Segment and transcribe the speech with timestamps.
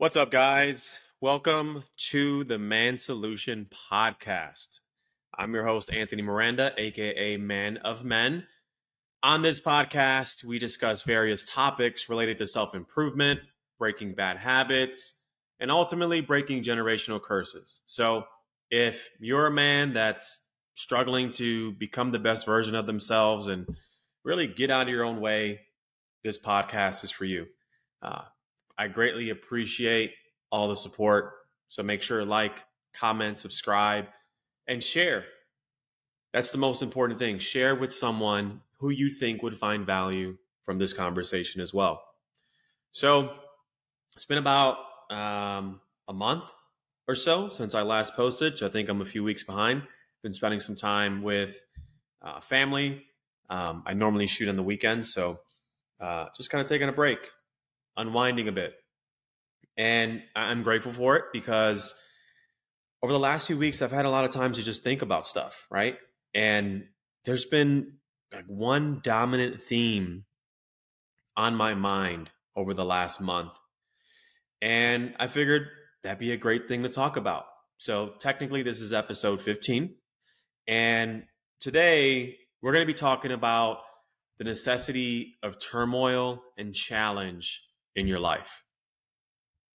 [0.00, 1.00] What's up, guys?
[1.20, 4.78] Welcome to the Man Solution Podcast.
[5.36, 8.46] I'm your host, Anthony Miranda, aka Man of Men.
[9.24, 13.40] On this podcast, we discuss various topics related to self improvement,
[13.76, 15.20] breaking bad habits,
[15.58, 17.80] and ultimately breaking generational curses.
[17.86, 18.22] So,
[18.70, 20.44] if you're a man that's
[20.76, 23.66] struggling to become the best version of themselves and
[24.22, 25.62] really get out of your own way,
[26.22, 27.48] this podcast is for you.
[28.00, 28.22] Uh,
[28.78, 30.12] I greatly appreciate
[30.50, 31.32] all the support.
[31.66, 32.64] So make sure to like,
[32.94, 34.06] comment, subscribe,
[34.66, 35.24] and share.
[36.32, 37.38] That's the most important thing.
[37.38, 42.02] Share with someone who you think would find value from this conversation as well.
[42.92, 43.34] So
[44.14, 44.78] it's been about
[45.10, 46.44] um, a month
[47.06, 48.58] or so since I last posted.
[48.58, 49.82] So I think I'm a few weeks behind.
[50.22, 51.64] Been spending some time with
[52.22, 53.04] uh, family.
[53.48, 55.40] Um, I normally shoot on the weekends, so
[56.00, 57.18] uh, just kind of taking a break,
[57.98, 58.74] unwinding a bit.
[59.76, 61.94] And I'm grateful for it because
[63.02, 65.26] over the last few weeks, I've had a lot of time to just think about
[65.26, 65.96] stuff, right?
[66.34, 66.86] And
[67.24, 67.98] there's been
[68.32, 70.24] like one dominant theme
[71.36, 73.52] on my mind over the last month.
[74.60, 75.68] And I figured
[76.02, 77.44] that'd be a great thing to talk about.
[77.76, 79.94] So technically, this is episode 15.
[80.66, 81.22] And
[81.60, 83.78] today we're going to be talking about
[84.38, 87.62] the necessity of turmoil and challenge
[87.96, 88.62] in your life.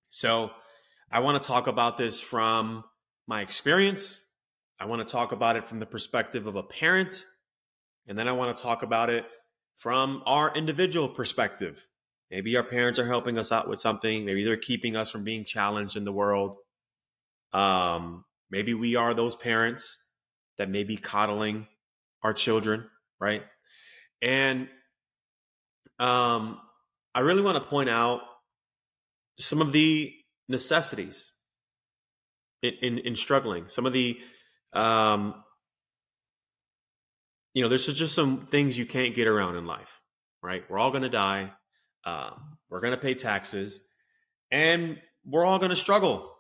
[0.09, 0.51] So,
[1.11, 2.83] I want to talk about this from
[3.27, 4.19] my experience.
[4.79, 7.23] I want to talk about it from the perspective of a parent.
[8.07, 9.25] And then I want to talk about it
[9.77, 11.85] from our individual perspective.
[12.31, 14.25] Maybe our parents are helping us out with something.
[14.25, 16.57] Maybe they're keeping us from being challenged in the world.
[17.53, 20.03] Um, maybe we are those parents
[20.57, 21.67] that may be coddling
[22.23, 22.85] our children,
[23.19, 23.43] right?
[24.21, 24.67] And
[25.99, 26.59] um,
[27.15, 28.21] I really want to point out
[29.39, 30.13] some of the
[30.47, 31.31] necessities
[32.61, 34.19] in, in, in struggling, some of the,
[34.73, 35.43] um,
[37.53, 40.01] you know, there's just some things you can't get around in life,
[40.41, 40.63] right?
[40.69, 41.51] We're all going to die.
[42.05, 43.85] Um, we're going to pay taxes
[44.51, 46.31] and we're all going to struggle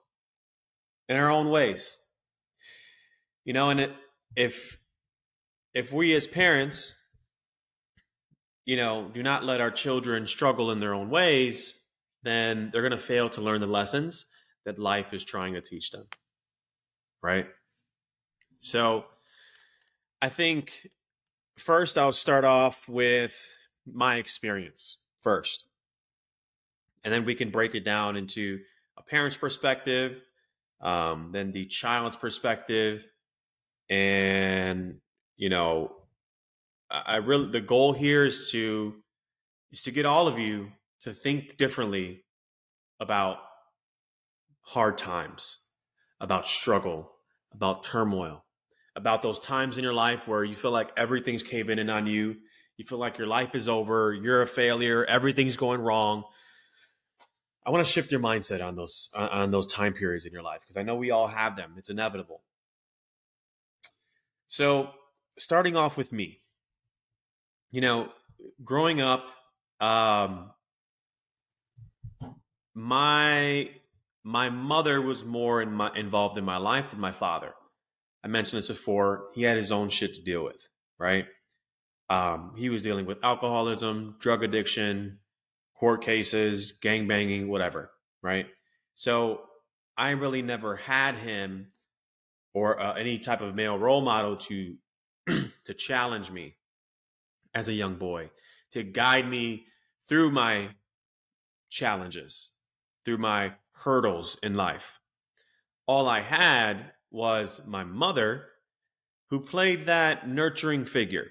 [1.09, 1.97] in our own ways.
[3.45, 3.91] You know, and it,
[4.35, 4.77] if
[5.73, 6.95] if we as parents
[8.65, 11.79] you know do not let our children struggle in their own ways
[12.23, 14.27] then they're going to fail to learn the lessons
[14.65, 16.05] that life is trying to teach them
[17.21, 17.47] right?
[18.61, 19.05] So
[20.21, 20.87] i think
[21.57, 23.53] first i'll start off with
[23.85, 25.65] my experience first
[27.03, 28.59] and then we can break it down into
[28.97, 30.21] a parent's perspective
[30.81, 33.07] um, then the child's perspective
[33.89, 34.95] and
[35.37, 35.95] you know
[36.93, 38.93] i really the goal here is to
[39.71, 40.71] is to get all of you
[41.01, 42.23] to think differently
[42.99, 43.37] about
[44.61, 45.59] hard times
[46.21, 47.11] about struggle
[47.53, 48.43] about turmoil
[48.95, 52.35] about those times in your life where you feel like everything's caving in on you.
[52.77, 56.23] You feel like your life is over you're a failure everything's going wrong.
[57.65, 60.61] I want to shift your mindset on those on those time periods in your life
[60.61, 61.75] because i know we all have them.
[61.77, 62.43] It's inevitable.
[64.47, 64.91] So,
[65.37, 66.42] starting off with me,
[67.73, 68.09] you know,
[68.63, 69.25] growing up,
[69.81, 70.51] um,
[72.75, 73.69] my
[74.23, 77.51] my mother was more in my, involved in my life than my father.
[78.23, 79.25] I mentioned this before.
[79.33, 81.25] He had his own shit to deal with, right?
[82.09, 85.19] Um, he was dealing with alcoholism, drug addiction,
[85.75, 87.91] court cases, gang banging, whatever,
[88.21, 88.45] right?
[88.93, 89.41] So
[89.97, 91.71] I really never had him
[92.53, 94.75] or uh, any type of male role model to
[95.65, 96.55] to challenge me
[97.53, 98.29] as a young boy,
[98.71, 99.65] to guide me
[100.07, 100.69] through my
[101.69, 102.51] challenges,
[103.05, 104.99] through my hurdles in life.
[105.85, 108.45] All I had was my mother
[109.29, 111.27] who played that nurturing figure,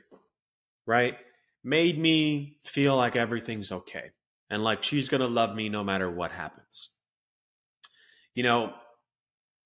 [0.87, 1.17] right?
[1.65, 4.11] Made me feel like everything's okay
[4.53, 6.91] and like she's going to love me no matter what happens.
[8.35, 8.75] You know,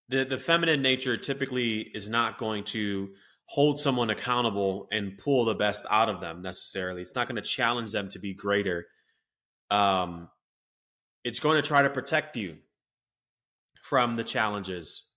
[0.08, 3.10] the the feminine nature typically is not going to
[3.46, 7.02] hold someone accountable and pull the best out of them necessarily.
[7.02, 8.86] It's not going to challenge them to be greater.
[9.70, 10.28] Um,
[11.24, 12.56] it's going to try to protect you
[13.82, 15.10] from the challenges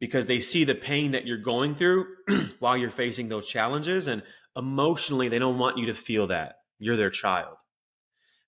[0.00, 2.06] because they see the pain that you're going through
[2.58, 4.22] while you're facing those challenges and
[4.56, 7.56] emotionally they don't want you to feel that you're their child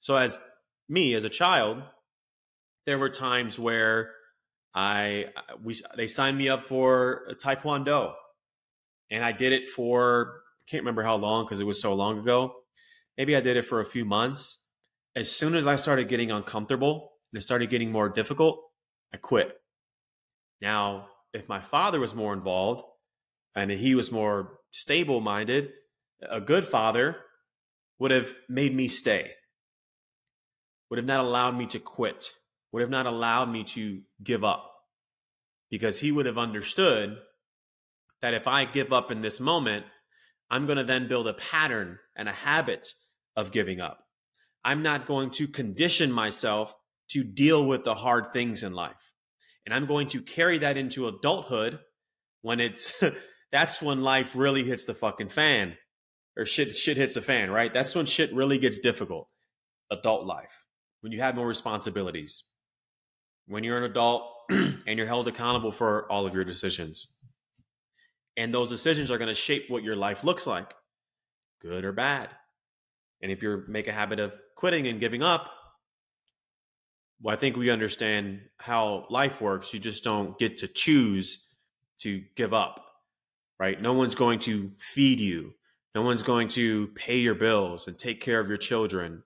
[0.01, 0.41] so as
[0.89, 1.83] me as a child
[2.87, 4.13] there were times where
[4.75, 5.27] I
[5.63, 8.15] we they signed me up for taekwondo,
[9.11, 12.55] and I did it for can't remember how long because it was so long ago.
[13.17, 14.69] Maybe I did it for a few months.
[15.17, 18.61] As soon as I started getting uncomfortable and it started getting more difficult,
[19.13, 19.59] I quit.
[20.61, 22.83] Now, if my father was more involved
[23.55, 25.71] and he was more stable minded,
[26.21, 27.17] a good father
[27.99, 29.31] would have made me stay,
[30.91, 32.31] would have not allowed me to quit,
[32.73, 34.71] would have not allowed me to give up
[35.71, 37.19] because he would have understood
[38.23, 39.87] that if I give up in this moment,
[40.51, 42.89] I'm going to then build a pattern and a habit
[43.37, 44.05] of giving up.
[44.65, 46.75] I'm not going to condition myself
[47.11, 49.13] to deal with the hard things in life.
[49.65, 51.79] And I'm going to carry that into adulthood
[52.43, 52.93] when it's
[53.53, 55.77] that's when life really hits the fucking fan
[56.37, 57.73] or shit shit hits the fan, right?
[57.73, 59.29] That's when shit really gets difficult.
[59.91, 60.65] Adult life.
[61.01, 62.45] When you have more responsibilities.
[63.47, 67.18] When you're an adult and you're held accountable for all of your decisions.
[68.39, 70.73] And those decisions are going to shape what your life looks like,
[71.61, 72.31] good or bad.
[73.21, 75.51] And if you make a habit of quitting and giving up,
[77.21, 79.75] well, I think we understand how life works.
[79.75, 81.49] You just don't get to choose
[81.99, 82.87] to give up,
[83.59, 83.83] right?
[83.83, 85.55] No one's going to feed you.
[85.97, 89.25] No one's going to pay your bills and take care of your children.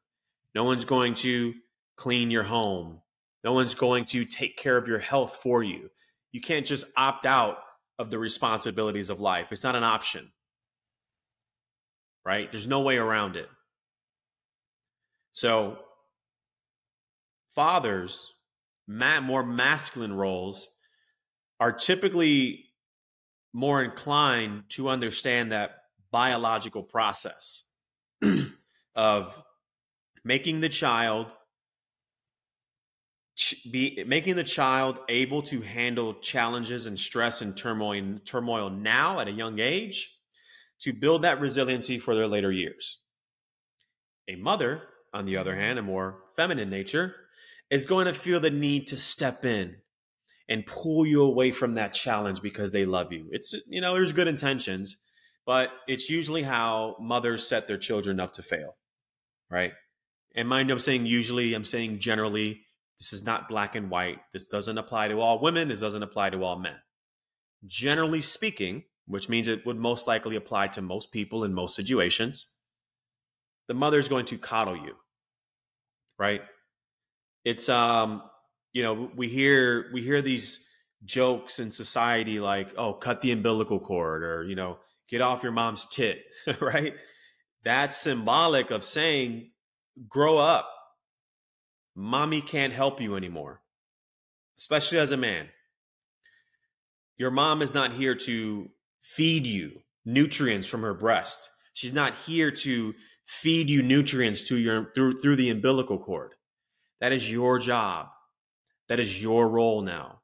[0.55, 1.53] No one's going to
[1.97, 3.03] clean your home.
[3.44, 5.91] No one's going to take care of your health for you.
[6.31, 7.58] You can't just opt out
[7.99, 9.49] of the responsibilities of life.
[9.50, 10.33] It's not an option,
[12.25, 12.50] right?
[12.50, 13.49] There's no way around it.
[15.33, 15.79] So,
[17.55, 18.33] fathers,
[18.87, 20.69] more masculine roles,
[21.61, 22.67] are typically
[23.53, 25.71] more inclined to understand that
[26.11, 27.71] biological process
[28.94, 29.43] of
[30.25, 31.27] making the child
[33.70, 39.29] be making the child able to handle challenges and stress and turmoil turmoil now at
[39.29, 40.11] a young age
[40.81, 42.99] to build that resiliency for their later years.
[44.29, 44.82] A mother,
[45.14, 47.14] on the other hand, a more feminine nature,
[47.70, 49.76] is going to feel the need to step in
[50.49, 53.29] and pull you away from that challenge because they love you.
[53.31, 54.99] It's you know, there's good intentions,
[55.46, 58.76] but it's usually how mothers set their children up to fail.
[59.50, 59.73] Right?
[60.34, 62.62] And mind I'm saying usually, I'm saying generally
[63.02, 64.20] this is not black and white.
[64.32, 65.66] This doesn't apply to all women.
[65.66, 66.76] This doesn't apply to all men.
[67.66, 72.46] Generally speaking, which means it would most likely apply to most people in most situations,
[73.66, 74.94] the mother is going to coddle you.
[76.16, 76.43] Right?
[77.44, 78.22] It's um,
[78.72, 80.64] you know, we hear we hear these
[81.05, 84.78] jokes in society like, oh, cut the umbilical cord or, you know,
[85.08, 86.22] get off your mom's tit,
[86.60, 86.94] right?
[87.64, 89.50] That's symbolic of saying,
[90.08, 90.69] grow up
[91.94, 93.62] mommy can't help you anymore,
[94.59, 95.49] especially as a man.
[97.17, 101.50] Your mom is not here to feed you nutrients from her breast.
[101.73, 102.94] She's not here to
[103.25, 106.35] feed you nutrients to your through through the umbilical cord.
[107.00, 108.09] That is your job.
[108.89, 110.21] That is your role now.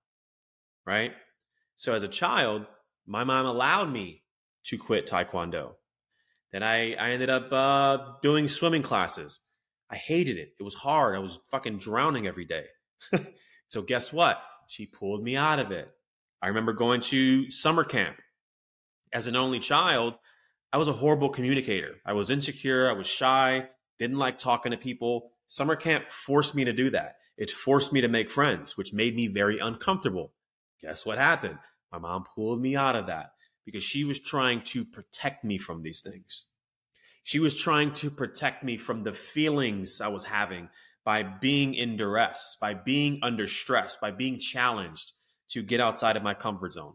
[0.86, 1.12] Right?
[1.76, 2.66] So as a child,
[3.06, 4.22] my mom allowed me
[4.64, 5.74] to quit taekwondo.
[6.52, 9.40] Then I, I ended up uh, doing swimming classes.
[9.90, 10.54] I hated it.
[10.58, 11.16] It was hard.
[11.16, 12.66] I was fucking drowning every day.
[13.68, 14.42] so guess what?
[14.66, 15.88] She pulled me out of it.
[16.42, 18.16] I remember going to summer camp.
[19.12, 20.14] As an only child,
[20.72, 21.96] I was a horrible communicator.
[22.04, 22.88] I was insecure.
[22.88, 23.68] I was shy.
[23.98, 25.30] Didn't like talking to people.
[25.48, 27.16] Summer camp forced me to do that.
[27.38, 30.34] It forced me to make friends, which made me very uncomfortable.
[30.82, 31.58] Guess what happened?
[31.90, 33.30] My mom pulled me out of that
[33.64, 36.46] because she was trying to protect me from these things.
[37.28, 40.70] She was trying to protect me from the feelings I was having
[41.04, 45.12] by being in duress, by being under stress, by being challenged
[45.50, 46.94] to get outside of my comfort zone.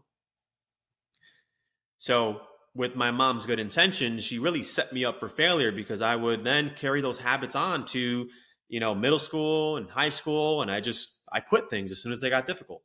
[1.98, 2.40] So,
[2.74, 6.42] with my mom's good intentions, she really set me up for failure because I would
[6.42, 8.28] then carry those habits on to,
[8.66, 10.62] you know, middle school and high school.
[10.62, 12.82] And I just, I quit things as soon as they got difficult.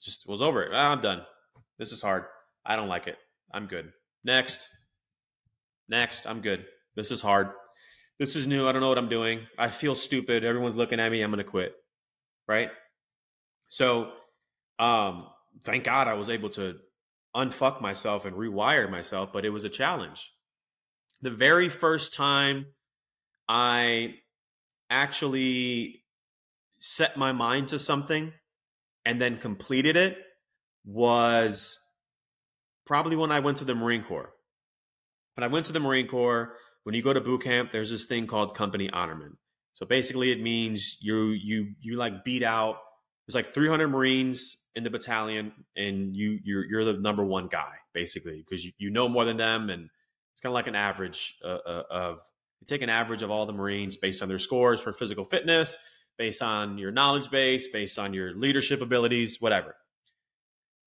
[0.00, 0.70] Just was over it.
[0.72, 1.22] Ah, I'm done.
[1.80, 2.26] This is hard.
[2.64, 3.16] I don't like it.
[3.52, 3.90] I'm good.
[4.22, 4.68] Next.
[5.88, 6.66] Next, I'm good.
[6.94, 7.48] This is hard.
[8.18, 8.66] This is new.
[8.66, 9.40] I don't know what I'm doing.
[9.58, 10.44] I feel stupid.
[10.44, 11.22] Everyone's looking at me.
[11.22, 11.74] I'm going to quit.
[12.48, 12.70] Right?
[13.68, 14.12] So,
[14.78, 15.26] um,
[15.64, 16.76] thank God I was able to
[17.34, 20.32] unfuck myself and rewire myself, but it was a challenge.
[21.20, 22.66] The very first time
[23.48, 24.14] I
[24.88, 26.02] actually
[26.78, 28.32] set my mind to something
[29.04, 30.18] and then completed it
[30.84, 31.78] was
[32.86, 34.30] probably when I went to the Marine Corps.
[35.36, 36.54] But I went to the Marine Corps.
[36.82, 39.36] When you go to boot camp, there's this thing called company honorman.
[39.74, 42.78] So basically, it means you you you like beat out.
[43.26, 47.74] There's like 300 Marines in the battalion, and you you're you're the number one guy
[47.92, 49.88] basically because you, you know more than them, and
[50.32, 52.18] it's kind of like an average uh, uh, of
[52.60, 55.76] you take an average of all the Marines based on their scores for physical fitness.
[56.18, 59.76] based on your knowledge base, based on your leadership abilities, whatever.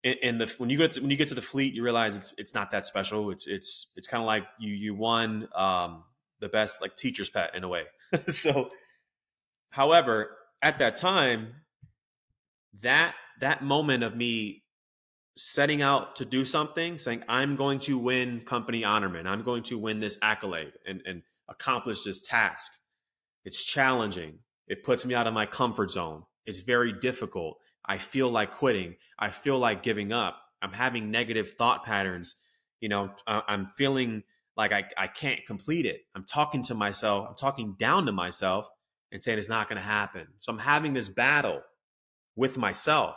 [0.04, 2.34] And, the when you get to, when you get to the fleet, you realize it's
[2.38, 3.32] it's not that special.
[3.32, 6.04] It's it's it's kind of like you you won um,
[6.40, 7.84] the best like teacher's pet in a way.
[8.30, 8.70] so,
[9.72, 10.30] however,
[10.62, 11.50] at that time,
[12.82, 14.64] that that moment of me
[15.36, 19.78] setting out to do something, saying I'm going to win company honorman, I'm going to
[19.78, 22.72] win this accolade and and accomplish this task.
[23.44, 24.40] It's challenging.
[24.68, 26.24] It puts me out of my comfort zone.
[26.46, 27.58] It's very difficult.
[27.90, 28.96] I feel like quitting.
[29.18, 30.40] I feel like giving up.
[30.62, 32.36] I'm having negative thought patterns.
[32.80, 34.24] You know, I'm feeling
[34.56, 36.02] like I, I can't complete it.
[36.16, 37.26] I'm talking to myself.
[37.28, 38.70] I'm talking down to myself
[39.12, 40.28] and saying it's not going to happen.
[40.40, 41.62] So I'm having this battle
[42.36, 43.16] with myself,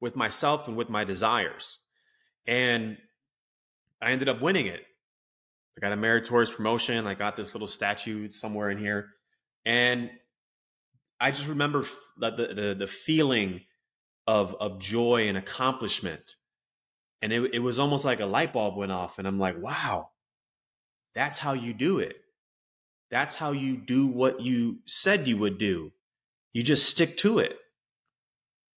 [0.00, 1.80] with myself and with my desires.
[2.46, 2.98] And
[4.00, 4.82] I ended up winning it.
[5.76, 7.06] I got a meritorious promotion.
[7.06, 9.08] I got this little statue somewhere in here.
[9.64, 10.10] And
[11.18, 11.84] I just remember
[12.16, 13.62] the, the, the feeling
[14.26, 16.36] of, of joy and accomplishment.
[17.20, 19.18] And it, it was almost like a light bulb went off.
[19.18, 20.10] And I'm like, wow,
[21.14, 22.16] that's how you do it.
[23.10, 25.92] That's how you do what you said you would do.
[26.52, 27.58] You just stick to it.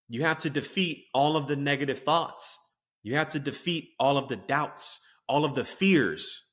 [0.07, 2.59] You have to defeat all of the negative thoughts.
[3.01, 6.49] You have to defeat all of the doubts, all of the fears.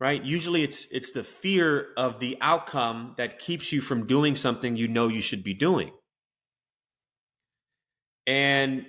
[0.00, 0.22] Right?
[0.22, 4.88] Usually it's it's the fear of the outcome that keeps you from doing something you
[4.88, 5.92] know you should be doing.
[8.26, 8.86] And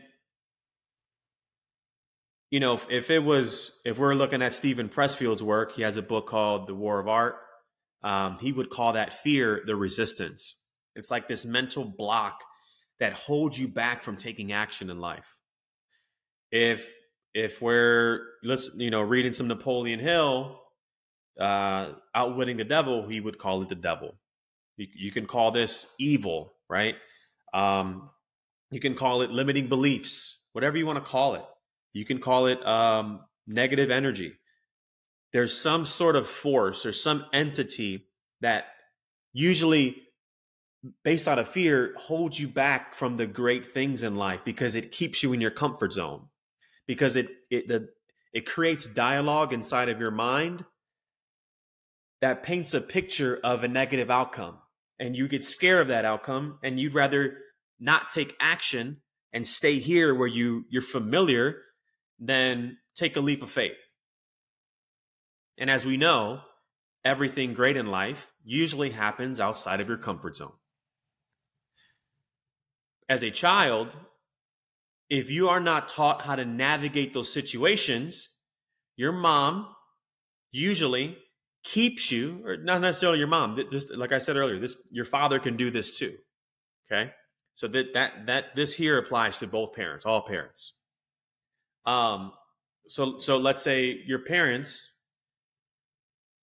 [2.51, 5.97] you know, if, if, it was, if we're looking at Steven Pressfield's work, he has
[5.97, 7.35] a book called The War of Art.
[8.01, 10.63] Um, he would call that fear the resistance.
[10.95, 12.39] It's like this mental block
[12.99, 15.35] that holds you back from taking action in life.
[16.51, 16.89] If
[17.33, 20.61] if we're listen, you know, reading some Napoleon Hill,
[21.39, 24.15] uh, outwitting the devil, he would call it the devil.
[24.77, 26.95] You, you can call this evil, right?
[27.53, 28.09] Um,
[28.71, 31.45] you can call it limiting beliefs, whatever you want to call it.
[31.93, 34.33] You can call it um, negative energy.
[35.31, 38.07] There's some sort of force or some entity
[38.41, 38.65] that
[39.33, 40.03] usually,
[41.03, 44.91] based out of fear, holds you back from the great things in life because it
[44.91, 46.27] keeps you in your comfort zone.
[46.87, 47.89] Because it it the,
[48.33, 50.65] it creates dialogue inside of your mind
[52.21, 54.57] that paints a picture of a negative outcome,
[54.99, 57.37] and you get scared of that outcome, and you'd rather
[57.79, 59.01] not take action
[59.33, 61.61] and stay here where you you're familiar
[62.19, 63.77] then take a leap of faith.
[65.57, 66.41] And as we know,
[67.03, 70.53] everything great in life usually happens outside of your comfort zone.
[73.07, 73.95] As a child,
[75.09, 78.29] if you are not taught how to navigate those situations,
[78.95, 79.67] your mom
[80.51, 81.17] usually
[81.63, 83.57] keeps you, or not necessarily your mom.
[83.71, 86.15] Just like I said earlier, this your father can do this too.
[86.91, 87.11] Okay,
[87.55, 90.73] so that that that this here applies to both parents, all parents.
[91.85, 92.33] Um,
[92.87, 94.93] so so let's say your parents,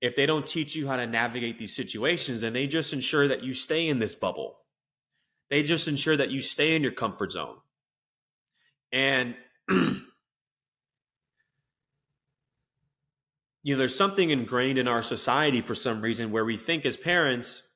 [0.00, 3.44] if they don't teach you how to navigate these situations, and they just ensure that
[3.44, 4.56] you stay in this bubble.
[5.50, 7.56] They just ensure that you stay in your comfort zone.
[8.90, 9.36] And
[9.68, 10.00] you
[13.66, 17.68] know, there's something ingrained in our society for some reason where we think as parents,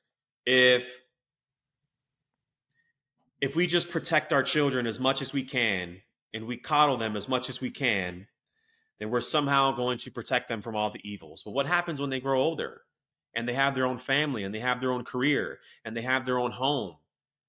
[0.47, 0.87] if
[3.41, 6.01] if we just protect our children as much as we can
[6.33, 8.27] and we coddle them as much as we can,
[8.99, 11.43] then we're somehow going to protect them from all the evils.
[11.43, 12.81] But what happens when they grow older
[13.35, 16.25] and they have their own family and they have their own career and they have
[16.25, 16.95] their own home?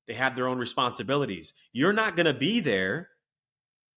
[0.07, 1.52] They have their own responsibilities.
[1.73, 3.11] You're not going to be there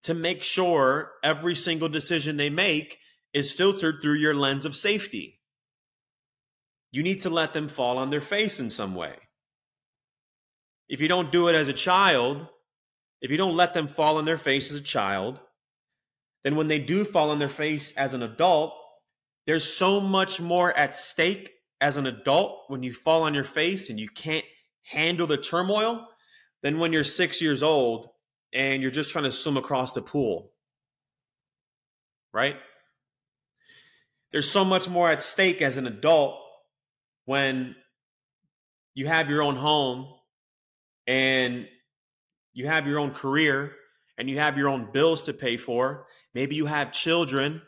[0.04, 3.00] to make sure every single decision they make
[3.34, 5.40] is filtered through your lens of safety.
[6.92, 9.16] You need to let them fall on their face in some way.
[10.92, 12.46] If you don't do it as a child,
[13.22, 15.40] if you don't let them fall on their face as a child,
[16.44, 18.74] then when they do fall on their face as an adult,
[19.48, 23.90] there's so much more at stake as an adult when you fall on your face
[23.90, 24.44] and you can't
[24.84, 26.06] handle the turmoil
[26.62, 28.10] than when you're six years old
[28.52, 30.52] and you're just trying to swim across the pool.
[32.34, 32.58] Right?
[34.34, 36.38] There's so much more at stake as an adult
[37.24, 37.78] when
[38.94, 40.16] you have your own home
[41.08, 41.68] and
[42.54, 43.74] you have your own career
[44.18, 46.06] and you have your own bills to pay for.
[46.34, 47.62] Maybe you have children.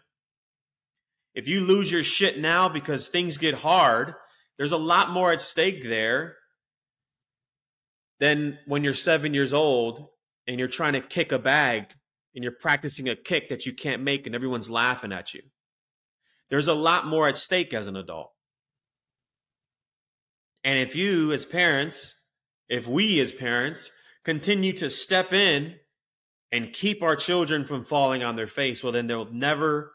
[1.33, 4.13] If you lose your shit now because things get hard,
[4.57, 6.35] there's a lot more at stake there
[8.19, 10.07] than when you're seven years old
[10.47, 11.87] and you're trying to kick a bag
[12.35, 15.41] and you're practicing a kick that you can't make and everyone's laughing at you.
[16.49, 18.31] There's a lot more at stake as an adult.
[20.63, 22.15] And if you, as parents,
[22.73, 23.91] if we as parents
[24.25, 25.75] continue to step in
[26.51, 29.93] and keep our children from falling on their face, well, then they'll never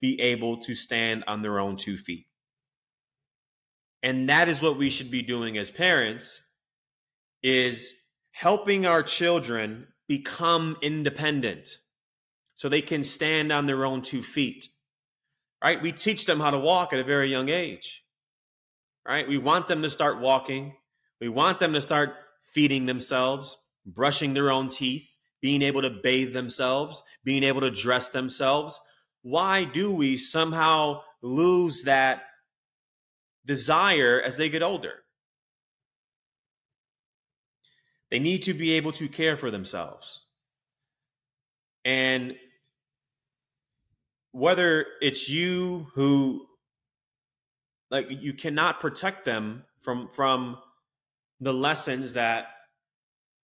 [0.00, 2.24] be able to stand on their own two feet.
[4.02, 6.40] And that is what we should be doing as parents
[7.42, 7.92] is
[8.30, 11.76] helping our children become independent
[12.54, 14.66] so they can stand on their own two feet.
[15.62, 15.82] Right?
[15.82, 18.02] We teach them how to walk at a very young age.
[19.06, 19.28] Right?
[19.28, 20.72] We want them to start walking.
[21.20, 22.14] We want them to start
[22.52, 23.56] feeding themselves,
[23.86, 25.08] brushing their own teeth,
[25.40, 28.80] being able to bathe themselves, being able to dress themselves.
[29.22, 32.22] Why do we somehow lose that
[33.44, 34.94] desire as they get older?
[38.10, 40.24] They need to be able to care for themselves.
[41.84, 42.36] And
[44.32, 46.46] whether it's you who
[47.90, 50.58] like you cannot protect them from from
[51.44, 52.46] the lessons that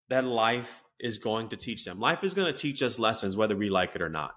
[0.09, 2.01] that life is going to teach them.
[2.01, 4.33] Life is going to teach us lessons whether we like it or not.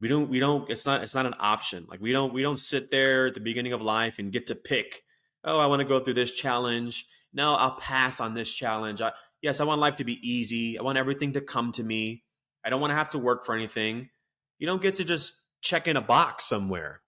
[0.00, 1.86] We don't we don't it's not it's not an option.
[1.88, 4.54] Like we don't we don't sit there at the beginning of life and get to
[4.54, 5.02] pick,
[5.44, 7.06] oh, I want to go through this challenge.
[7.32, 9.00] No, I'll pass on this challenge.
[9.00, 10.78] I, yes, I want life to be easy.
[10.78, 12.24] I want everything to come to me.
[12.64, 14.10] I don't want to have to work for anything.
[14.58, 17.00] You don't get to just check in a box somewhere.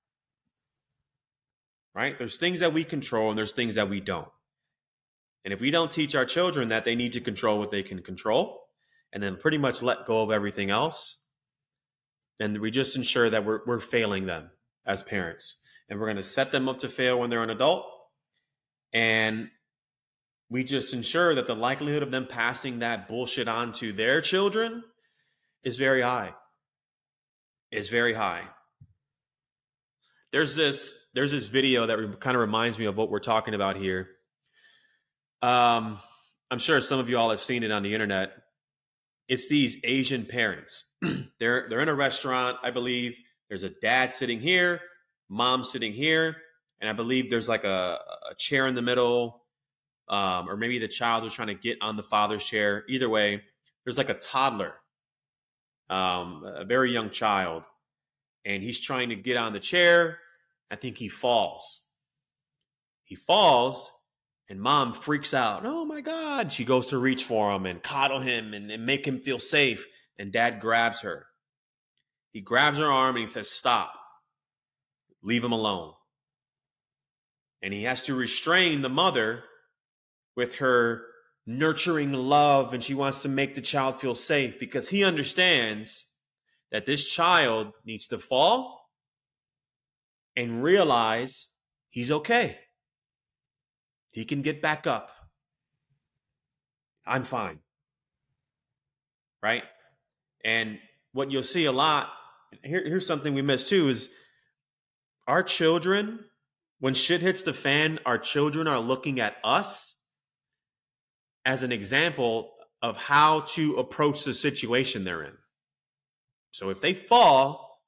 [1.94, 2.18] Right?
[2.18, 4.28] There's things that we control and there's things that we don't.
[5.45, 8.03] And if we don't teach our children that they need to control what they can
[8.03, 8.63] control
[9.13, 11.25] and then pretty much let go of everything else,
[12.39, 14.51] then we just ensure that we're, we're failing them
[14.87, 15.61] as parents.
[15.89, 17.85] And we're going to set them up to fail when they're an adult.
[18.93, 19.51] And
[20.49, 24.83] we just ensure that the likelihood of them passing that bullshit on to their children
[25.63, 26.33] is very high.
[27.71, 28.43] Is very high.
[30.33, 33.55] There's this there's this video that re- kind of reminds me of what we're talking
[33.55, 34.09] about here
[35.45, 35.99] um,
[36.51, 38.33] I'm sure some of you all have seen it on the internet.
[39.29, 40.85] It's these Asian parents.
[41.39, 43.15] they're they're in a restaurant, I believe.
[43.50, 44.80] There's a dad sitting here,
[45.28, 46.37] mom sitting here,
[46.80, 49.43] and I believe there's like a, a chair in the middle,
[50.09, 52.85] um, or maybe the child was trying to get on the father's chair.
[52.89, 53.43] Either way,
[53.85, 54.73] there's like a toddler,
[55.91, 57.65] um, a very young child,
[58.47, 60.21] and he's trying to get on the chair.
[60.71, 61.83] I think he falls.
[63.04, 63.93] He falls
[64.49, 65.65] and mom freaks out.
[65.65, 66.52] Oh my God.
[66.52, 69.87] She goes to reach for him and coddle him and, and make him feel safe.
[70.19, 71.26] And dad grabs her.
[72.33, 73.95] He grabs her arm and he says, Stop.
[75.23, 75.93] Leave him alone.
[77.63, 79.45] And he has to restrain the mother
[80.37, 81.07] with her
[81.47, 82.75] nurturing love.
[82.75, 86.13] And she wants to make the child feel safe because he understands
[86.71, 88.91] that this child needs to fall
[90.37, 91.49] and realize
[91.89, 92.59] he's okay.
[94.15, 95.11] He can get back up.
[97.05, 97.59] I'm fine.
[99.43, 99.65] Right?
[100.45, 100.79] And
[101.13, 102.11] what you'll see a lot,
[102.63, 104.11] here, here's something we miss too, is
[105.27, 106.21] our children,
[106.79, 109.97] when shit hits the fan, our children are looking at us
[111.45, 115.37] as an example of how to approach the situation they're in.
[116.53, 117.81] So if they fall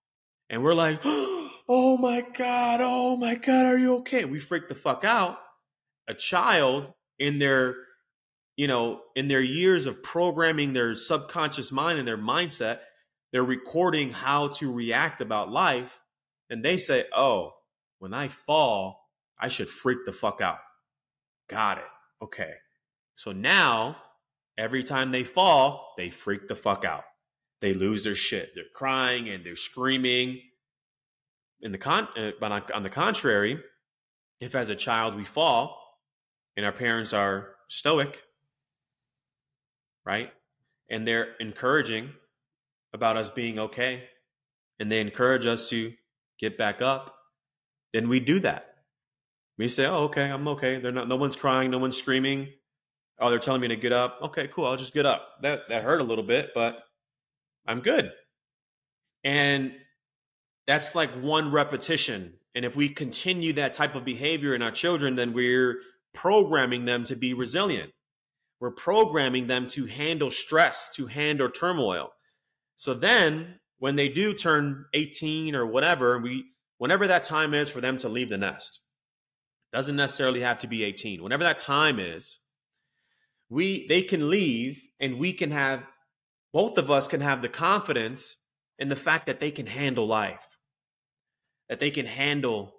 [0.51, 4.25] and we're like, oh my God, oh my God, are you okay?
[4.25, 5.39] We freak the fuck out
[6.09, 7.75] a child in their
[8.57, 12.81] you know in their years of programming their subconscious mind and their mindset
[13.33, 16.01] they're recording how to react about life
[16.51, 17.53] and they say oh
[17.99, 20.59] when i fall i should freak the fuck out.
[21.49, 21.85] Got it.
[22.23, 22.55] Okay.
[23.17, 23.97] So now
[24.59, 27.05] every time they fall they freak the fuck out.
[27.61, 28.53] They lose their shit.
[28.55, 30.41] They're crying and they're screaming.
[31.61, 33.59] In the con uh, but on, on the contrary
[34.41, 35.86] if as a child we fall
[36.57, 38.23] and our parents are stoic,
[40.05, 40.33] right?
[40.91, 42.11] And they're encouraging
[42.93, 44.05] about us being okay,
[44.79, 45.93] and they encourage us to
[46.39, 47.17] get back up,
[47.93, 48.75] then we do that.
[49.59, 50.79] We say, "Oh, okay, I'm okay.
[50.79, 51.09] They're not.
[51.09, 51.71] No one's crying.
[51.71, 52.53] No one's screaming.
[53.19, 54.19] Oh, they're telling me to get up.
[54.23, 54.67] Okay, cool.
[54.67, 55.41] I'll just get up.
[55.43, 56.85] That that hurt a little bit, but
[57.67, 58.13] I'm good."
[59.25, 59.73] And
[60.67, 62.35] that's like one repetition.
[62.55, 65.81] And if we continue that type of behavior in our children, then we're
[66.17, 67.93] programming them to be resilient.
[68.59, 72.11] We're programming them to handle stress, to handle turmoil.
[72.77, 76.47] So then when they do turn 18 or whatever, we
[76.79, 78.81] whenever that time is for them to leave the nest.
[79.73, 81.23] Doesn't necessarily have to be 18.
[81.23, 82.39] Whenever that time is,
[83.51, 85.85] we they can leave and we can have
[86.53, 88.37] both of us can have the confidence
[88.79, 90.49] in the fact that they can handle life.
[91.69, 92.73] That they can handle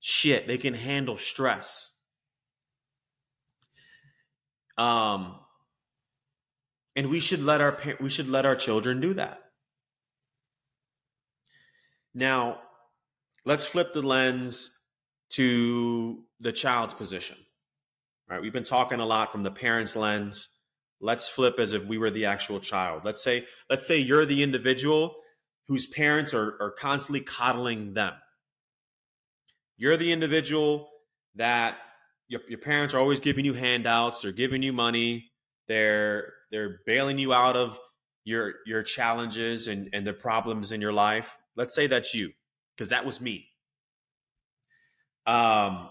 [0.00, 1.97] shit, they can handle stress
[4.78, 5.34] Um,
[6.96, 8.02] and we should let our parents.
[8.02, 9.42] we should let our children do that.
[12.14, 12.60] Now,
[13.44, 14.80] let's flip the lens
[15.30, 17.36] to the child's position.
[18.28, 18.40] Right?
[18.40, 20.48] We've been talking a lot from the parent's lens.
[21.00, 23.04] Let's flip as if we were the actual child.
[23.04, 25.16] Let's say let's say you're the individual
[25.68, 28.14] whose parents are, are constantly coddling them.
[29.76, 30.88] You're the individual
[31.36, 31.78] that
[32.28, 35.30] your, your parents are always giving you handouts, they're giving you money,
[35.66, 37.78] they're they're bailing you out of
[38.24, 41.36] your your challenges and, and the problems in your life.
[41.56, 42.32] Let's say that's you,
[42.76, 43.46] because that was me.
[45.26, 45.88] Um,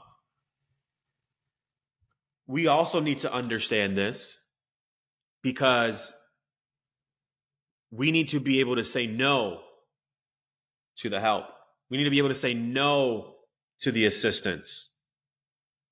[2.47, 4.39] we also need to understand this
[5.43, 6.13] because
[7.91, 9.61] we need to be able to say no
[10.97, 11.45] to the help.
[11.89, 13.35] We need to be able to say no
[13.79, 14.96] to the assistance.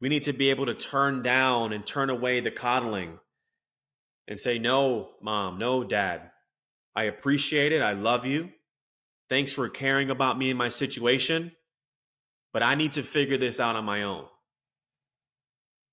[0.01, 3.19] We need to be able to turn down and turn away the coddling
[4.27, 6.31] and say, No, mom, no, dad.
[6.95, 7.81] I appreciate it.
[7.81, 8.49] I love you.
[9.29, 11.51] Thanks for caring about me and my situation,
[12.53, 14.25] but I need to figure this out on my own.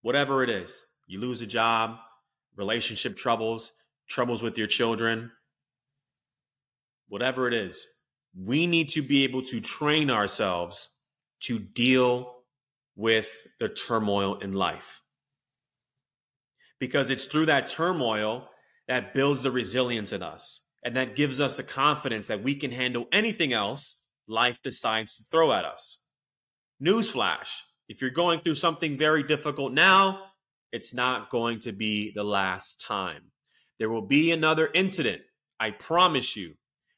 [0.02, 1.96] Whatever it is, you lose a job,
[2.56, 3.72] relationship troubles,
[4.08, 5.32] troubles with your children,
[7.08, 7.86] whatever it is,
[8.38, 10.88] we need to be able to train ourselves
[11.40, 12.41] to deal
[12.96, 15.00] with the turmoil in life.
[16.78, 18.48] Because it's through that turmoil
[18.88, 22.72] that builds the resilience in us and that gives us the confidence that we can
[22.72, 25.98] handle anything else life decides to throw at us.
[26.82, 30.20] Newsflash if you're going through something very difficult now,
[30.72, 33.24] it's not going to be the last time.
[33.78, 35.20] There will be another incident.
[35.60, 36.54] I promise you.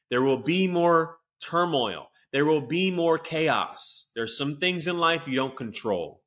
[0.09, 2.07] There will be more turmoil.
[2.35, 4.11] There will be more chaos.
[4.13, 6.21] There's some things in life you don't control.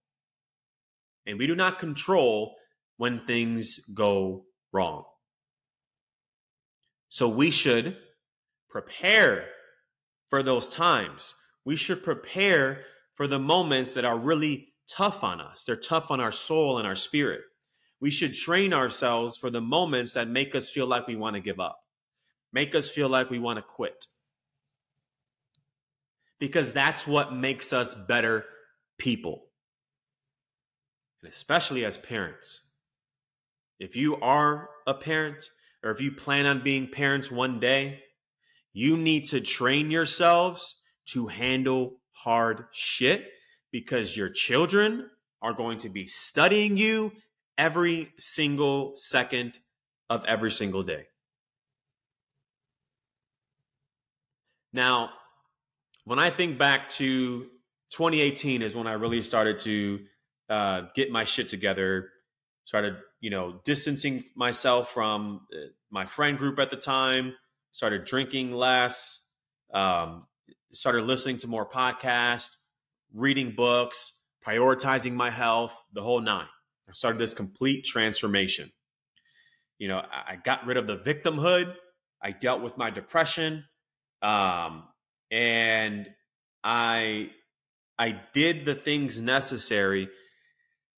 [1.27, 2.55] And we do not control
[2.97, 5.05] when things go wrong.
[7.11, 7.99] So we should
[8.71, 9.49] prepare
[10.31, 11.35] for those times.
[11.67, 15.65] We should prepare for the moments that are really tough on us.
[15.65, 17.43] They're tough on our soul and our spirit.
[18.01, 21.43] We should train ourselves for the moments that make us feel like we want to
[21.43, 21.81] give up,
[22.51, 24.07] make us feel like we want to quit.
[26.39, 28.45] Because that's what makes us better
[28.99, 29.47] people.
[31.23, 32.71] And especially as parents.
[33.79, 35.51] If you are a parent,
[35.83, 38.03] or if you plan on being parents one day,
[38.73, 43.27] you need to train yourselves to handle hard shit
[43.71, 45.09] because your children
[45.41, 47.13] are going to be studying you
[47.57, 49.59] every single second
[50.11, 51.07] of every single day.
[54.73, 55.11] Now,
[56.09, 57.43] when I think back to
[57.91, 60.01] 2018 is when I really started to
[60.49, 62.09] uh, get my shit together,
[62.65, 67.35] started you know, distancing myself from uh, my friend group at the time,
[67.73, 69.21] started drinking less,
[69.75, 70.27] um,
[70.73, 72.57] started listening to more podcasts,
[73.13, 74.15] reading books,
[74.47, 76.49] prioritizing my health, the whole nine.
[76.89, 78.73] I started this complete transformation.
[79.77, 81.75] You know, I got rid of the victimhood.
[82.23, 83.65] I dealt with my depression,
[84.23, 84.85] um,
[85.31, 86.09] and
[86.65, 87.31] I
[87.99, 90.09] I did the things necessary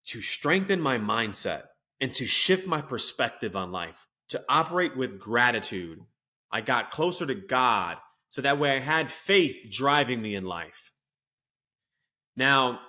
[0.07, 1.65] to strengthen my mindset
[2.01, 6.01] and to shift my perspective on life, to operate with gratitude.
[6.53, 10.93] I got closer to God so that way I had faith driving me in life.
[12.37, 12.81] Now,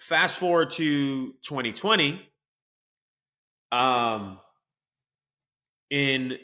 [0.00, 2.20] fast forward to 2020.
[3.72, 4.38] Um,
[5.90, 6.38] in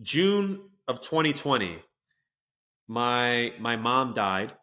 [0.00, 1.82] June of 2020,
[2.88, 4.54] my my mom died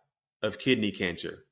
[0.41, 1.45] of kidney cancer.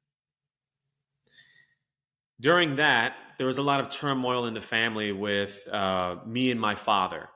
[2.39, 6.59] During that, there was a lot of turmoil in the family with uh, me and
[6.59, 7.29] my father.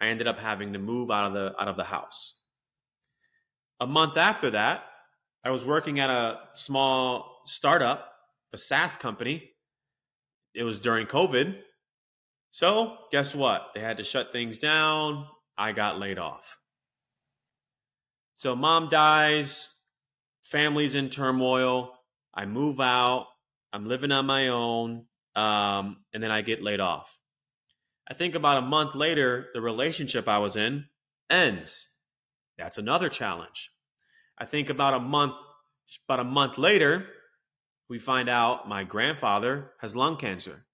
[0.00, 2.40] I ended up having to move out of the out of the house.
[3.80, 4.84] A month after that,
[5.44, 8.12] I was working at a small startup,
[8.52, 9.50] a SaaS company.
[10.54, 11.58] It was during COVID.
[12.50, 13.68] So, guess what?
[13.74, 15.26] They had to shut things down.
[15.56, 16.59] I got laid off.
[18.40, 19.68] So, mom dies,
[20.44, 21.92] family's in turmoil.
[22.32, 23.26] I move out.
[23.70, 25.04] I'm living on my own
[25.36, 27.18] um, and then I get laid off.
[28.08, 30.86] I think about a month later, the relationship I was in
[31.28, 31.86] ends.
[32.56, 33.72] That's another challenge.
[34.38, 35.34] I think about a month,
[36.08, 37.08] about a month later,
[37.90, 40.64] we find out my grandfather has lung cancer.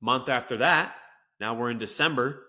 [0.00, 0.96] Month after that,
[1.38, 2.44] now we're in December,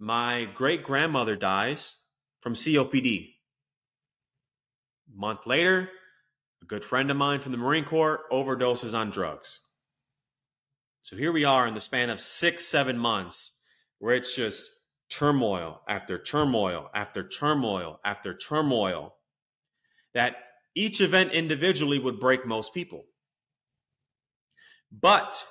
[0.00, 1.98] my great grandmother dies
[2.44, 3.36] from COPD.
[5.08, 5.88] A Month later,
[6.62, 9.60] a good friend of mine from the Marine Corps overdoses on drugs.
[11.00, 13.52] So here we are in the span of six, seven months
[13.98, 14.70] where it's just
[15.08, 19.14] turmoil after turmoil after turmoil after turmoil
[20.12, 20.36] that
[20.74, 23.06] each event individually would break most people.
[24.92, 25.46] But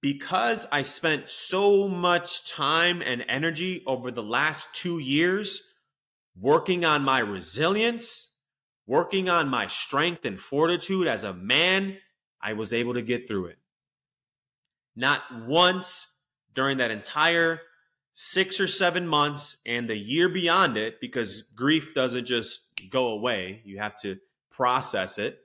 [0.00, 5.68] because I spent so much time and energy over the last two years
[6.38, 8.34] working on my resilience,
[8.86, 11.98] working on my strength and fortitude as a man,
[12.40, 13.58] I was able to get through it.
[14.96, 16.06] Not once
[16.54, 17.60] during that entire
[18.12, 23.62] six or seven months and the year beyond it, because grief doesn't just go away,
[23.64, 24.18] you have to
[24.50, 25.38] process it.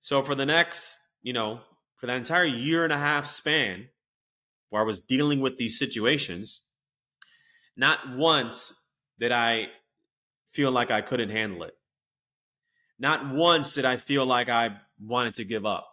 [0.00, 1.60] So for the next, you know,
[1.96, 3.88] for that entire year and a half span
[4.70, 6.62] where I was dealing with these situations,
[7.76, 8.72] not once
[9.18, 9.68] did I
[10.52, 11.74] feel like I couldn't handle it.
[12.98, 15.86] Not once did I feel like I wanted to give up.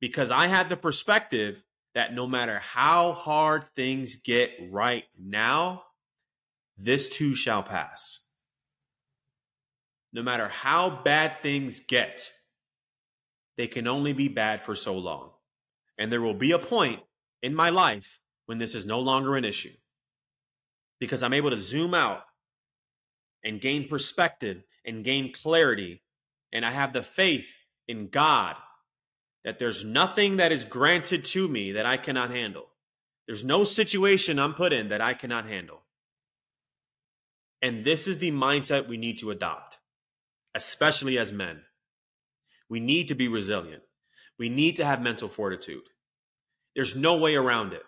[0.00, 1.62] Because I had the perspective
[1.94, 5.82] that no matter how hard things get right now,
[6.76, 8.28] this too shall pass.
[10.12, 12.30] No matter how bad things get,
[13.56, 15.32] they can only be bad for so long.
[15.98, 17.00] And there will be a point
[17.42, 19.74] in my life when this is no longer an issue
[21.00, 22.22] because I'm able to zoom out
[23.44, 26.02] and gain perspective and gain clarity.
[26.52, 27.48] And I have the faith
[27.86, 28.56] in God
[29.44, 32.66] that there's nothing that is granted to me that I cannot handle.
[33.26, 35.82] There's no situation I'm put in that I cannot handle.
[37.60, 39.78] And this is the mindset we need to adopt,
[40.54, 41.62] especially as men.
[42.68, 43.82] We need to be resilient.
[44.38, 45.82] We need to have mental fortitude.
[46.74, 47.82] There's no way around it.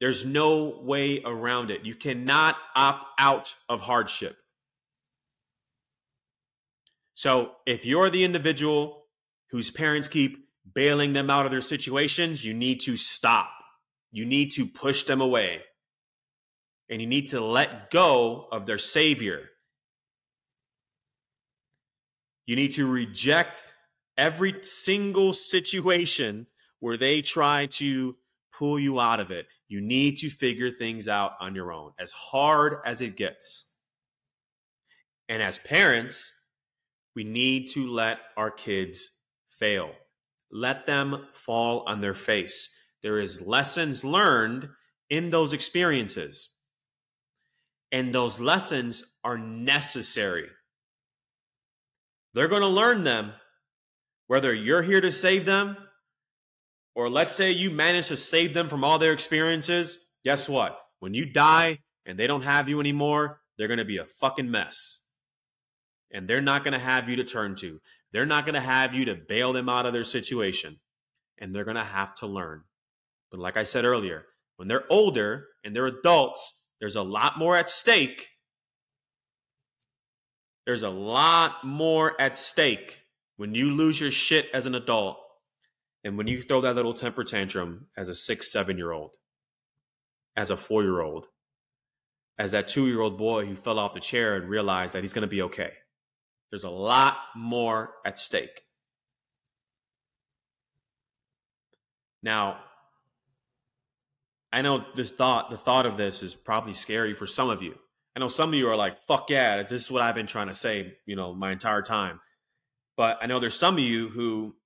[0.00, 1.84] There's no way around it.
[1.84, 4.36] You cannot opt out of hardship.
[7.14, 9.06] So if you're the individual
[9.50, 13.50] whose parents keep bailing them out of their situations, you need to stop.
[14.12, 15.62] You need to push them away.
[16.88, 19.50] And you need to let go of their savior.
[22.46, 23.58] You need to reject
[24.16, 26.46] every single situation
[26.78, 28.16] where they try to
[28.56, 29.46] pull you out of it.
[29.68, 33.66] You need to figure things out on your own, as hard as it gets.
[35.28, 36.32] And as parents,
[37.14, 39.10] we need to let our kids
[39.50, 39.90] fail.
[40.50, 42.74] Let them fall on their face.
[43.02, 44.68] There is lessons learned
[45.10, 46.48] in those experiences.
[47.92, 50.46] And those lessons are necessary.
[52.34, 53.32] They're going to learn them
[54.26, 55.76] whether you're here to save them
[56.98, 60.76] or let's say you manage to save them from all their experiences, guess what?
[60.98, 64.50] When you die and they don't have you anymore, they're going to be a fucking
[64.50, 65.06] mess.
[66.10, 67.80] And they're not going to have you to turn to.
[68.12, 70.80] They're not going to have you to bail them out of their situation.
[71.40, 72.64] And they're going to have to learn.
[73.30, 74.24] But like I said earlier,
[74.56, 78.26] when they're older and they're adults, there's a lot more at stake.
[80.66, 83.02] There's a lot more at stake
[83.36, 85.20] when you lose your shit as an adult
[86.04, 89.16] and when you throw that little temper tantrum as a six, seven year old,
[90.36, 91.26] as a four year old,
[92.38, 95.12] as that two year old boy who fell off the chair and realized that he's
[95.12, 95.72] going to be okay,
[96.50, 98.62] there's a lot more at stake.
[102.22, 102.58] Now,
[104.52, 107.76] I know this thought, the thought of this is probably scary for some of you.
[108.16, 110.48] I know some of you are like, fuck yeah, this is what I've been trying
[110.48, 112.20] to say, you know, my entire time.
[112.96, 114.56] But I know there's some of you who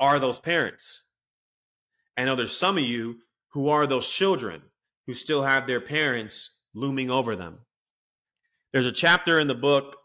[0.00, 1.02] are those parents.
[2.16, 3.18] I know there's some of you
[3.52, 4.62] who are those children
[5.06, 7.60] who still have their parents looming over them.
[8.72, 9.96] There's a chapter in the book,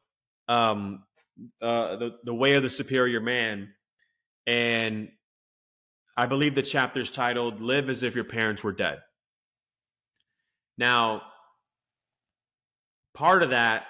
[0.47, 1.03] um,
[1.61, 3.73] uh, the the way of the superior man,
[4.45, 5.09] and
[6.15, 8.99] I believe the chapter is titled "Live as if your parents were dead."
[10.77, 11.21] Now,
[13.13, 13.85] part of that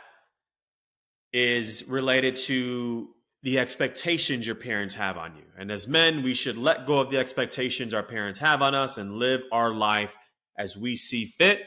[1.34, 3.10] is related to
[3.44, 5.44] the expectations your parents have on you.
[5.58, 8.98] And as men, we should let go of the expectations our parents have on us
[8.98, 10.18] and live our life
[10.58, 11.62] as we see fit.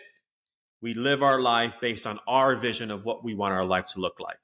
[0.83, 4.01] We live our life based on our vision of what we want our life to
[4.01, 4.39] look like.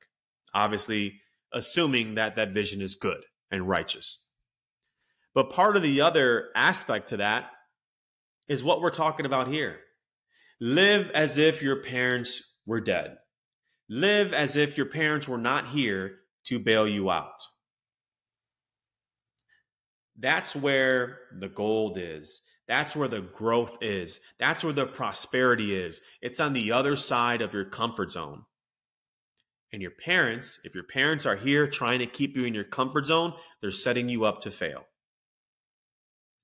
[0.54, 1.20] Obviously,
[1.52, 4.26] assuming that that vision is good and righteous.
[5.34, 7.50] But part of the other aspect to that
[8.48, 9.80] is what we're talking about here.
[10.60, 13.16] Live as if your parents were dead.
[13.88, 17.44] Live as if your parents were not here to bail you out.
[20.18, 22.42] That's where the gold is.
[22.68, 24.20] That's where the growth is.
[24.38, 26.00] That's where the prosperity is.
[26.22, 28.44] It's on the other side of your comfort zone.
[29.72, 33.06] And your parents, if your parents are here trying to keep you in your comfort
[33.06, 34.84] zone, they're setting you up to fail.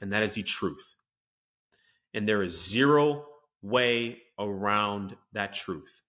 [0.01, 0.97] and that is the truth.
[2.15, 3.27] And there is zero
[3.63, 6.02] way around that truth.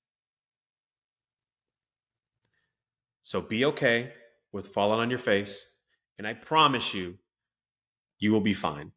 [3.23, 4.11] So be okay
[4.51, 5.77] with falling on your face,
[6.17, 7.17] and I promise you,
[8.19, 8.91] you will be fine.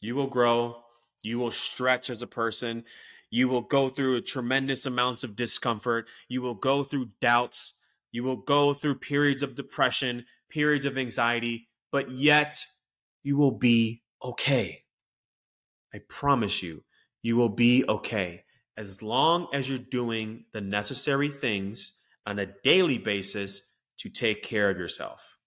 [0.00, 0.84] You will grow,
[1.22, 2.84] you will stretch as a person,
[3.28, 7.74] you will go through tremendous amounts of discomfort, you will go through doubts,
[8.12, 12.64] you will go through periods of depression, periods of anxiety, but yet
[13.24, 14.84] you will be okay.
[15.92, 16.84] I promise you,
[17.20, 18.44] you will be okay.
[18.76, 24.68] As long as you're doing the necessary things on a daily basis to take care
[24.68, 25.38] of yourself.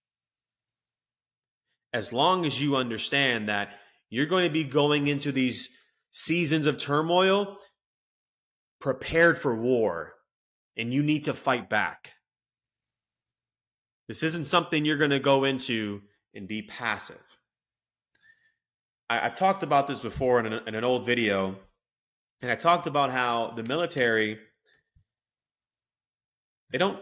[1.94, 3.74] As long as you understand that
[4.10, 5.78] you're going to be going into these
[6.12, 7.58] seasons of turmoil
[8.80, 10.14] prepared for war
[10.78, 12.14] and you need to fight back.
[14.08, 16.02] This isn't something you're going to go into
[16.34, 17.22] and be passive.
[19.10, 21.58] I, have talked about this before in, in an old video,
[22.42, 24.40] and I talked about how the military
[26.72, 27.00] they don't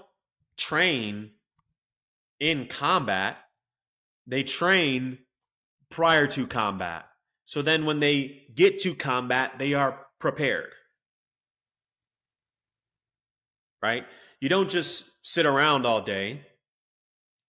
[0.58, 1.32] train
[2.40, 3.38] in combat,
[4.26, 5.20] they train
[5.90, 7.06] prior to combat.
[7.46, 10.72] So then when they get to combat, they are prepared.
[13.82, 14.06] Right?
[14.42, 16.42] You don't just sit around all day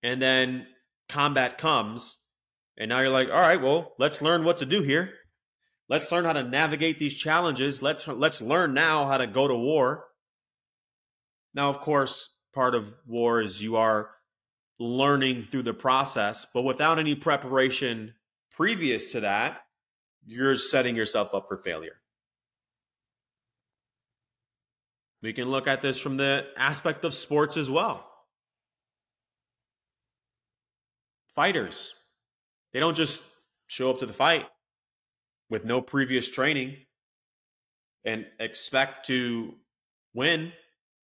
[0.02, 0.66] and then
[1.08, 2.16] combat comes
[2.78, 5.12] and now you're like, "All right, well, let's learn what to do here.
[5.88, 7.82] Let's learn how to navigate these challenges.
[7.82, 10.07] Let's let's learn now how to go to war."
[11.58, 14.10] Now, of course, part of war is you are
[14.78, 18.14] learning through the process, but without any preparation
[18.52, 19.62] previous to that,
[20.24, 21.96] you're setting yourself up for failure.
[25.20, 28.08] We can look at this from the aspect of sports as well.
[31.34, 31.92] Fighters,
[32.72, 33.24] they don't just
[33.66, 34.46] show up to the fight
[35.50, 36.76] with no previous training
[38.04, 39.56] and expect to
[40.14, 40.52] win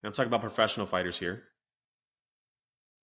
[0.07, 1.45] I'm talking about professional fighters here.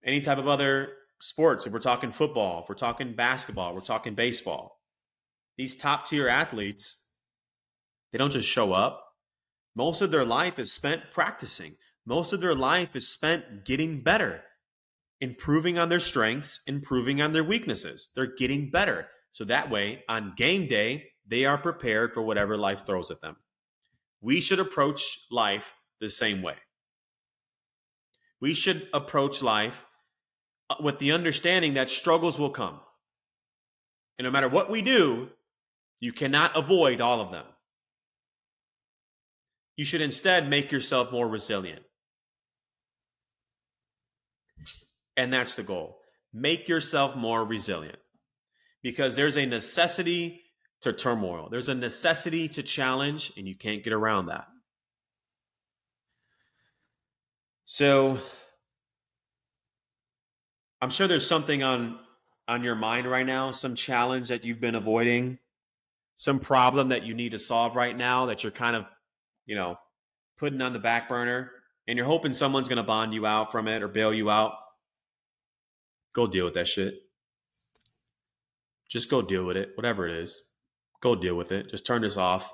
[0.04, 4.14] Any type of other sports, if we're talking football, if we're talking basketball, we're talking
[4.14, 4.80] baseball,
[5.56, 7.02] these top tier athletes,
[8.10, 9.04] they don't just show up.
[9.74, 11.76] Most of their life is spent practicing.
[12.04, 14.42] Most of their life is spent getting better,
[15.20, 18.10] improving on their strengths, improving on their weaknesses.
[18.14, 19.08] They're getting better.
[19.30, 23.36] So that way, on game day, they are prepared for whatever life throws at them.
[24.20, 26.56] We should approach life the same way
[28.42, 29.86] we should approach life
[30.68, 32.80] uh, with the understanding that struggles will come.
[34.18, 35.30] And no matter what we do,
[36.00, 37.44] you cannot avoid all of them.
[39.76, 41.82] You should instead make yourself more resilient.
[45.16, 45.98] And that's the goal.
[46.34, 47.98] Make yourself more resilient
[48.82, 50.42] because there's a necessity
[50.80, 54.48] to turmoil, there's a necessity to challenge, and you can't get around that.
[57.72, 58.18] So
[60.82, 61.98] I'm sure there's something on
[62.46, 65.38] on your mind right now, some challenge that you've been avoiding,
[66.16, 68.84] some problem that you need to solve right now that you're kind of,
[69.46, 69.78] you know,
[70.36, 71.50] putting on the back burner
[71.88, 74.52] and you're hoping someone's going to bond you out from it or bail you out.
[76.12, 76.92] Go deal with that shit.
[78.86, 80.56] Just go deal with it, whatever it is.
[81.00, 81.70] Go deal with it.
[81.70, 82.52] Just turn this off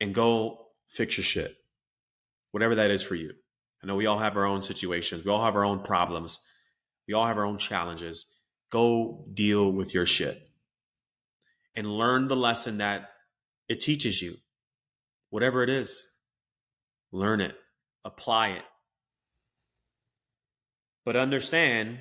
[0.00, 1.54] and go fix your shit.
[2.52, 3.32] Whatever that is for you.
[3.82, 5.24] I know we all have our own situations.
[5.24, 6.40] We all have our own problems.
[7.08, 8.26] We all have our own challenges.
[8.70, 10.40] Go deal with your shit
[11.74, 13.10] and learn the lesson that
[13.68, 14.36] it teaches you.
[15.30, 16.06] Whatever it is,
[17.10, 17.54] learn it,
[18.04, 18.62] apply it.
[21.04, 21.98] But understand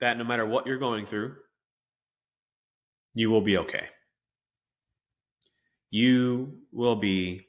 [0.00, 1.36] that no matter what you're going through,
[3.14, 3.86] you will be okay.
[5.90, 7.46] You will be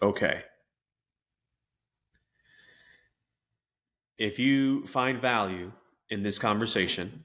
[0.00, 0.44] okay.
[4.20, 5.72] If you find value
[6.10, 7.24] in this conversation,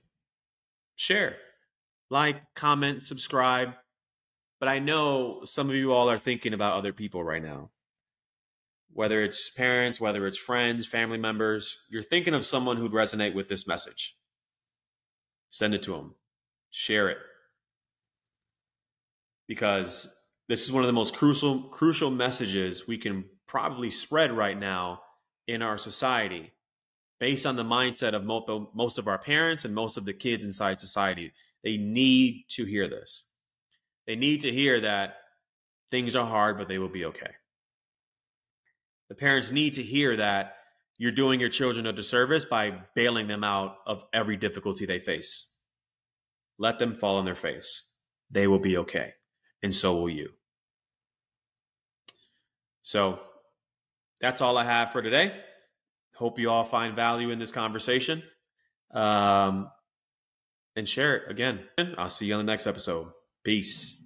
[0.95, 1.35] share,
[2.09, 3.73] like, comment, subscribe.
[4.61, 7.71] But I know some of you all are thinking about other people right now.
[8.93, 13.49] Whether it's parents, whether it's friends, family members, you're thinking of someone who'd resonate with
[13.49, 14.15] this message.
[15.49, 16.15] Send it to them,
[16.69, 17.17] share it.
[19.49, 24.57] Because this is one of the most crucial crucial messages we can probably spread right
[24.57, 25.01] now
[25.45, 26.53] in our society
[27.19, 28.23] based on the mindset of
[28.75, 31.31] most of our parents and most of the kids inside society.
[31.63, 33.31] They need to hear this.
[34.05, 35.17] They need to hear that
[35.91, 37.31] things are hard, but they will be okay.
[39.09, 40.57] The parents need to hear that
[40.97, 45.55] you're doing your children a disservice by bailing them out of every difficulty they face.
[46.57, 47.91] let them fall on their face.
[48.31, 49.13] They will be okay.
[49.61, 50.29] And so will you.
[52.83, 53.19] So
[54.21, 55.33] that's all I have for today.
[56.15, 58.23] Hope you all find value in this conversation.
[58.91, 59.69] Um,
[60.75, 61.61] and share it again.
[61.97, 63.07] I'll see you on the next episode.
[63.43, 64.04] Peace.